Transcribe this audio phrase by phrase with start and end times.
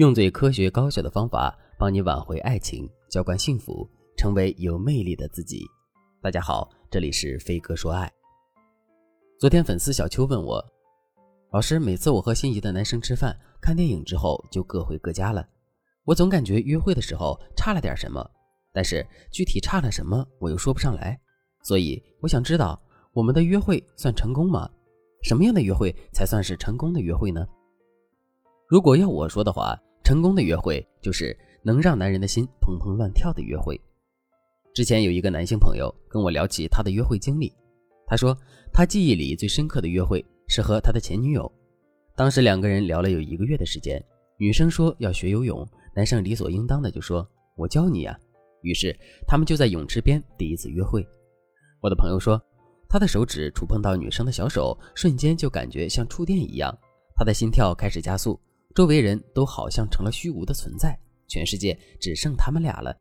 [0.00, 5.66] 用最科学高效的方法帮你挽回爱情，浇灌幸福，成为有魅力的自己。
[6.22, 8.10] 大家好，这里是飞哥说爱。
[9.38, 10.64] 昨天粉丝小邱问我，
[11.52, 15.46] 老师，每次我和心仪的男生吃饭、看电影之后就各回各家了，
[16.04, 18.26] 我总感觉约会的时候差了点什么，
[18.72, 21.20] 但是具体差了什么我又说不上来，
[21.62, 24.66] 所以我想知道，我们的约会算成功吗？
[25.22, 27.46] 什么样的约会才算是成功的约会呢？
[28.66, 29.78] 如果要我说的话，
[30.10, 33.80] 成功的约会就是能让男人的心砰砰乱跳的约会。
[34.74, 37.54] 之前有一个男性朋友跟我聊起他的约会经历，
[38.08, 38.36] 他说
[38.72, 41.48] 他记忆里最深刻的约会是和他的前女友。
[42.16, 44.04] 当时两个人聊了有一个月的时间，
[44.36, 47.24] 女生说要学游泳，男生理所应当的就说
[47.56, 48.18] ：“我教你呀。”
[48.62, 48.92] 于是
[49.28, 51.06] 他们就在泳池边第一次约会。
[51.80, 52.36] 我的朋友说，
[52.88, 56.76] 他的手指触碰到女生的小手，瞬间就感觉像触电一样，
[57.14, 58.36] 他的心跳开始加速。
[58.74, 62.96] 周围人都好像成了虚无的存在，全世界只剩他们俩了。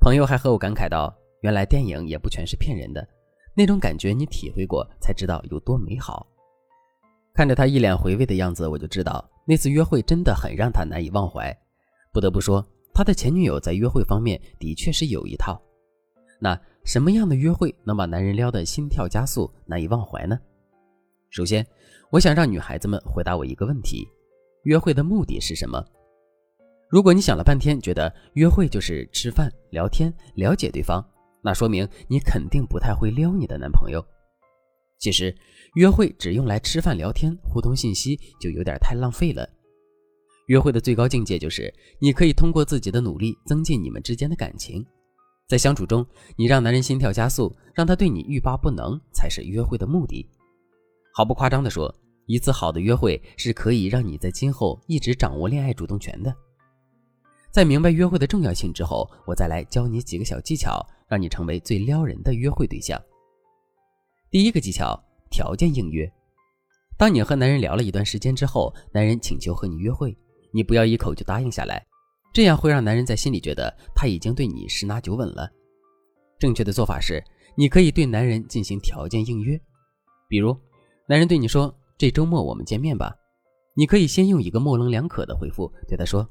[0.00, 3.06] 朋友还和我感慨道：“原来电影也不全是骗人的，
[3.54, 6.26] 那种感觉你体会过才知道有多美好。”
[7.34, 11.54] 看着他一脸回味的样子，我就知道那次约会真的很让他难以忘怀。
[12.12, 15.60] 不得不说，他的前女友在约会方面的确是有一套。
[16.40, 20.38] 那什么样的约会能把男人撩得心跳加速、难以忘怀呢？
[21.28, 21.66] 首先，
[22.10, 24.06] 我想让女孩子们回答我一个问题。
[24.66, 25.80] 约会的目的是什么？
[26.90, 31.04] 如果你想了半天，觉得约会就是吃饭、聊天、了解对方，
[31.40, 34.04] 那说明你肯定不太会撩你的男朋友。
[34.98, 35.32] 其实，
[35.76, 39.48] 约会只用来吃饭、聊天、互通信息，就有点太浪费了。
[40.48, 44.84] 约会的最高境界就是，你可以通过自己的努力增进你们之间的感情。
[45.46, 46.04] 在相处中，
[46.36, 50.28] 你让男人心跳加速，让他对你欲罢不能，才是约会的目的。
[51.14, 51.94] 毫不夸张地说。
[52.26, 56.34] 一次好的约会是可以让你在今后一直掌握恋爱主动权的。
[57.52, 63.00] 在明白约会的重要性之后，我再来教你几个小技巧，让你成为最撩人的约会对象。
[64.30, 65.00] 第一个技巧：
[65.30, 66.12] 条件应约。
[66.98, 70.14] 当你和男人聊了一段时间之后，男人请求和你约会，
[70.52, 71.86] 你不要一口就答应下来，
[72.34, 75.48] 这样会让男人在心里觉得他已经对你十拿九稳了。
[76.38, 77.22] 正确的做法是，
[77.54, 79.58] 你可以对男人进行条件应约，
[80.28, 80.54] 比如，
[81.06, 81.72] 男人对你说。
[81.98, 83.16] 这周末我们见面吧，
[83.74, 86.28] 你可以先用一个模棱两可的回复对他说：“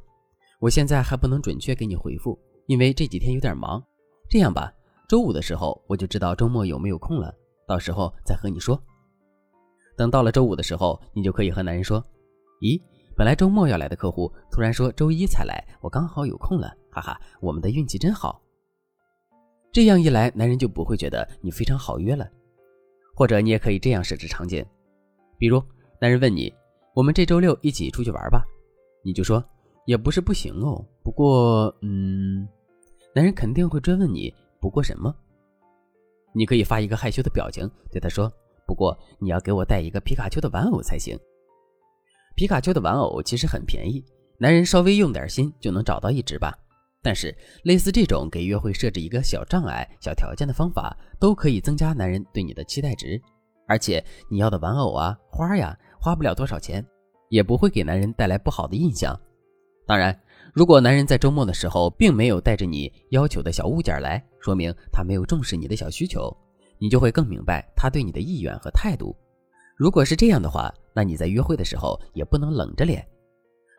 [0.62, 2.38] 我现在还不能准确给你回复，
[2.68, 3.84] 因为这几天有点忙。
[4.30, 4.72] 这样吧，
[5.10, 7.34] 周五的时候我就知道周末有没有空了，
[7.68, 8.80] 到时候再和你说。
[9.98, 12.00] 等到了周五的时候，你就可以和男人说
[12.62, 12.80] ：‘咦，
[13.18, 18.40] 本来周末要来的客户突然说周一才来，我刚好有空了，哈哈，我们的运气真好。’
[19.74, 22.30] 这样一来，男人就不会觉得你非常好约了。
[23.16, 24.64] 或者你也可以这样设置场景。”
[25.38, 25.62] 比如，
[26.00, 26.54] 男人问你
[26.96, 28.44] ：“我们这周六一起出去玩吧？”
[29.04, 29.44] 你就说
[29.86, 31.76] ：“也不是不行哦，不过……
[31.82, 32.48] 嗯。”
[33.16, 35.14] 男人肯定会追问你：“不过什么？”
[36.34, 38.32] 你可以发一个害羞的表情，对他说
[38.68, 41.18] ：“不过你要给我带一个皮卡丘的玩偶才行。”
[42.36, 44.04] 皮卡丘的玩偶其实很便宜，
[44.38, 46.54] 男人稍微用点心就能找到一只吧。
[47.02, 53.22] 但是，类似这种给约会设置一个小障碍、小条件的方法，都可以增加男人对你的期待值。
[53.68, 56.86] 而且你要的玩偶啊、花呀，花不了多少钱，
[57.30, 59.20] 也不会给男人带来不好的印象。
[59.88, 60.18] 当然，
[60.54, 66.36] 如果男人在周末的时候并没有带着你要求的小物件来，说明他没有重视你的小需求，
[66.78, 69.16] 你就会更明白他对你的意愿和态度。
[69.76, 73.06] 如果是这样的话，那你在约会的时候也不能冷着脸，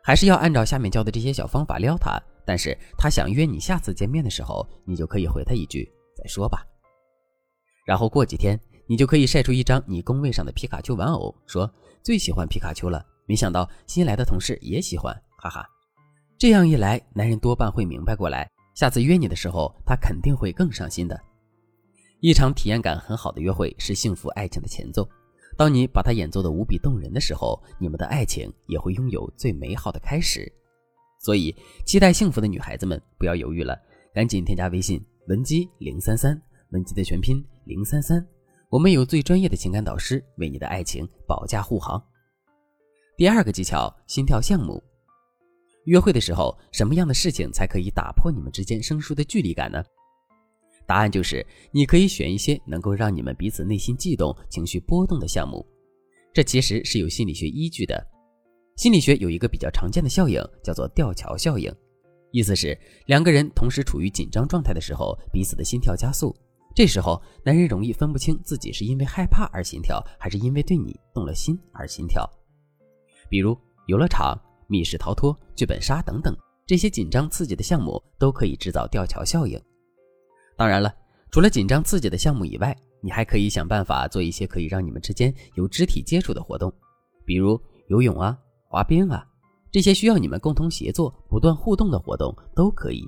[0.03, 2.21] 还是要按照下面教的这些小方法撩他。
[2.45, 6.65] 但是他想约你下次见面的时候，你就可以回他一句：“再说吧。”
[7.85, 8.57] 然后过几天。
[8.87, 11.69] 你就可以晒出一张你工位上的皮卡丘玩偶，说
[12.01, 13.05] 最喜欢皮卡丘了。
[13.25, 15.67] 没想到新来的同事也喜欢，哈哈。
[16.37, 21.19] 这样一来，男人多半会明白过来，下次约你的时候，他肯定会更上心的。
[22.21, 25.07] 一场体验感很好的约会是幸福爱情的前奏。
[25.57, 30.51] 当你把它演奏的无比动人的时候，你们的爱情也会拥有最美好的开始。
[31.19, 31.53] 所以，
[31.85, 33.77] 期待幸福的女孩子们不要犹豫了，
[34.13, 36.39] 赶紧添加微信文姬零三三，
[36.69, 38.25] 文姬的全拼零三三。
[38.69, 42.03] 我们有最专业的情感导师为你的爱情保驾护航。
[43.15, 44.83] 第二个技巧：心跳项目。
[45.85, 49.81] 约会的时候，什么样的事情才可以打破你们之间生疏的距离感呢？
[50.85, 55.65] 答案就是，你可以选一些能够让你们彼此内心悸动、情绪波动的项目。
[56.33, 58.05] 这其实是有心理学依据的。
[58.75, 61.73] 心理学有一个比较常见的效应，叫做吊桥效应，
[62.31, 66.35] 意思是两个人同时处于紧张状态的时候，彼此的心跳加速。
[66.77, 72.23] 这时候，男人容易分不清自己是因为害怕而心跳，还是因为对你动了心而心跳。
[73.27, 73.57] 比如
[73.87, 76.37] 游乐场、密室逃脱、剧本杀等等
[76.67, 79.59] 这些紧张刺激的项目，都可以制造吊桥效应。
[80.55, 80.93] 当然了，
[81.31, 86.71] 除了紧张刺激的项目以外，你还可以想办法做一些可以让你们之间有肢体接触的活动，
[87.25, 88.37] 比如游泳啊、
[88.69, 89.25] 滑冰啊，
[89.71, 93.03] 这些需要你们共同协作、不断互动的活动都可以。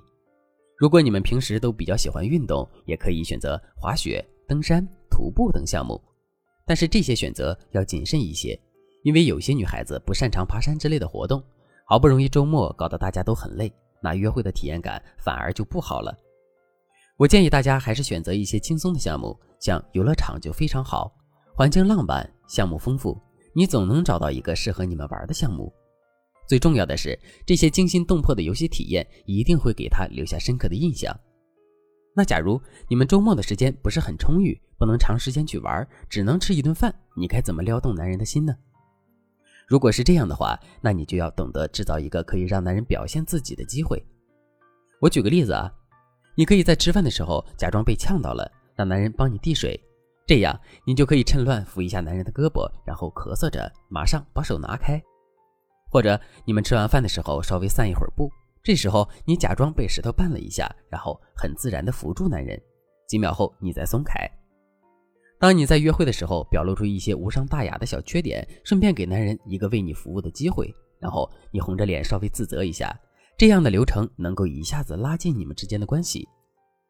[0.79, 4.81] 如果你们平时都比较喜欢运动，也可以选择滑雪、登山、
[5.11, 6.01] 徒步等项目。
[6.65, 8.57] 但是这些选择要谨慎一些，
[9.03, 11.43] 因为有些女孩子不擅长爬山之类的活动，
[11.85, 13.69] 好不容易周末搞得大家都很累，
[14.01, 16.17] 那约会的体验感反而就不好了。
[17.17, 21.11] 我建议大家还是选择一些轻松的项目，像游乐场就非常好，
[21.53, 23.21] 环境浪漫，项目丰富，
[23.53, 25.73] 你总能找到一个适合你们玩的项目。
[26.49, 31.15] 最重要的是，这些惊心动魄的游戏体验一定会给他留下深刻的印象。
[32.15, 38.57] 那假如你们周末的时间不是很充裕，不能长时间去玩，只能吃一顿饭，你该怎么撩动男人的心呢？
[39.67, 44.03] 如果是这样的话，那你就要懂得制造一个可以让男人表现自己的机会。
[44.99, 45.71] 我举个例子啊，
[46.35, 49.79] 你可以在吃饭的时候假装被呛到了，让男人帮你递水，
[50.25, 54.99] 这样你就可以趁乱扶一下男人的胳膊，然后咳嗽着马上把手拿开。
[55.89, 58.29] 或者你们吃完饭的时候稍微散一会儿步。
[58.61, 62.61] 这时候，你假装被石头绊了一下，然后很自然地扶住男人。
[63.07, 64.29] 几秒后，你再松开。
[65.39, 72.93] 当你在约会的时候，表露出一些无伤大雅的小缺点，顺便给男人一个为你服务的机会，然后你红着脸稍微自责一下，
[73.37, 76.27] 这样的流程能够一下子拉近你们之间的关系。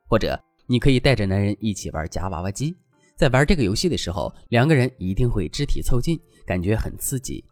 [0.08, 2.76] 或者，你可以带着男人一起玩夹娃娃机，
[3.16, 7.46] 在玩这个游戏的时候，两个人一定会肢体凑近，感觉很刺激。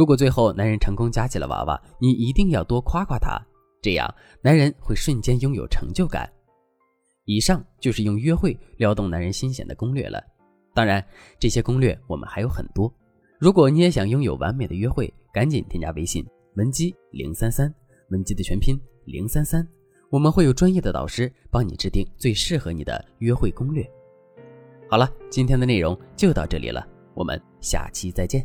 [0.00, 3.38] 如果最后男人成功夹起了娃娃，你一定要多夸夸他，
[3.82, 6.26] 这样男人会瞬间拥有成就感。
[7.26, 10.18] 以上就是用约会撩动男人心弦的攻略了。
[10.74, 11.04] 当然，
[11.38, 12.90] 这些攻略我们还有很多。
[13.38, 16.26] 如果你也想拥有完美的约会，赶紧添加微信
[16.56, 17.70] 文姬零三三，
[18.08, 19.68] 文姬的全拼零三三，
[20.08, 23.86] 我们会有专业的导师帮你制定最适合你的约会攻略。
[24.88, 28.42] 好了，今天的内容就到这里了，我们下期再见。